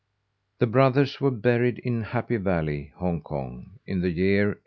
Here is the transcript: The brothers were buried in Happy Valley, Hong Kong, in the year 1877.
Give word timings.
The 0.57 0.65
brothers 0.65 1.21
were 1.21 1.29
buried 1.29 1.77
in 1.77 2.01
Happy 2.01 2.37
Valley, 2.37 2.91
Hong 2.95 3.21
Kong, 3.21 3.77
in 3.85 4.01
the 4.01 4.09
year 4.09 4.45
1877. 4.45 4.59